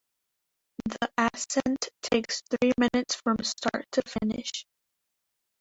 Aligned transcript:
The 0.85 1.11
ascent 1.15 1.89
takes 2.01 2.41
three 2.49 2.71
minutes 2.75 3.13
from 3.23 3.37
start 3.43 3.85
to 3.91 4.01
finish. 4.07 4.65